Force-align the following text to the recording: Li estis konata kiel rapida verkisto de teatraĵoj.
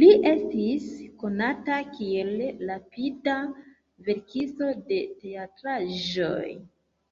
Li 0.00 0.08
estis 0.30 0.88
konata 1.22 1.78
kiel 1.94 2.32
rapida 2.70 3.36
verkisto 4.10 4.68
de 4.92 5.00
teatraĵoj. 5.24 6.44